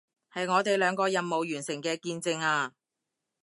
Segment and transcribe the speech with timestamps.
[0.33, 2.73] 係我哋兩個任務完成嘅見證啊